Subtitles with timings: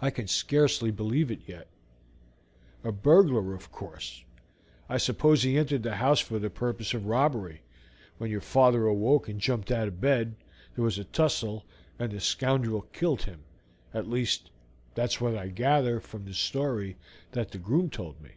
[0.00, 1.66] I can scarcely believe it yet.
[2.82, 4.24] A burglar, of course.
[4.88, 7.60] I suppose he entered the house for the purpose of robbery,
[8.16, 10.36] when your father awoke and jumped out of bed,
[10.74, 11.66] there was a tussle,
[11.98, 13.40] and the scoundrel killed him;
[13.92, 14.48] at least,
[14.94, 16.96] that is what I gather from the story
[17.32, 18.30] that the groom told me."